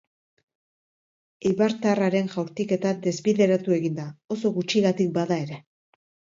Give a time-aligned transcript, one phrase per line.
[1.49, 5.65] Eibartarraren jaurtiketa desbideratu egin da, oso gutxigatik bada ere.